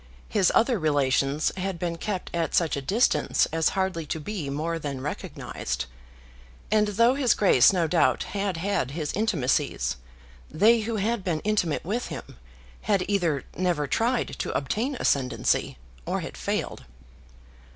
[0.29, 4.79] His other relations had been kept at such a distance as hardly to be more
[4.79, 5.85] than recognised;
[6.71, 9.97] and though his Grace no doubt had had his intimacies,
[10.49, 12.39] they who had been intimate with him
[12.89, 15.77] had either never tried to obtain ascendancy,
[16.07, 16.85] or had failed.